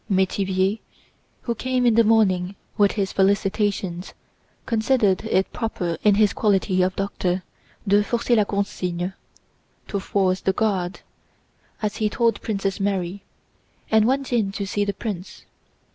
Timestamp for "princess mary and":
12.41-14.05